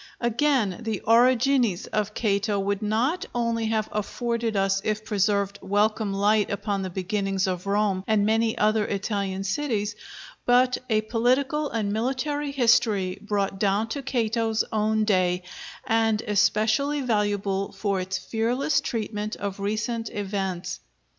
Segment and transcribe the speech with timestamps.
[0.19, 6.49] Again, the 'Origines' of Cato would not only have afforded us, if preserved, welcome light
[6.49, 9.95] upon the beginnings of Rome and many other Italian cities,
[10.43, 15.43] but a political and military history, brought down to Cato's own day,
[15.85, 20.79] and especially valuable for its fearless treatment of recent events.